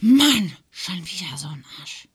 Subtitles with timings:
[0.00, 2.06] Mann, schon wieder so ein Arsch.